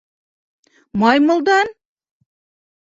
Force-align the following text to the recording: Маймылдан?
Маймылдан? 0.99 1.67